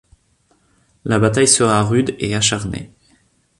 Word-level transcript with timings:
La 1.05 1.19
bataille 1.19 1.47
sera 1.47 1.83
rude 1.83 2.15
et 2.17 2.33
acharnée... 2.33 2.91